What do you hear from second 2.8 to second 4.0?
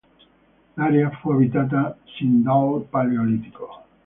Paleolitico.